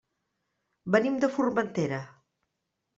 [0.97, 2.05] Venim de Formentera.